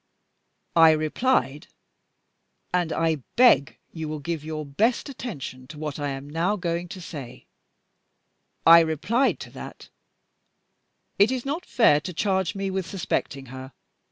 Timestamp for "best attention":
4.65-5.67